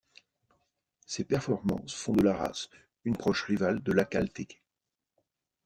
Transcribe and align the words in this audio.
Ces 1.05 1.23
performances 1.23 1.93
font 1.93 2.13
de 2.13 2.23
la 2.23 2.35
race 2.35 2.71
une 3.03 3.15
proche 3.15 3.43
rivale 3.43 3.83
de 3.83 3.91
l'Akhal-Teke. 3.91 4.63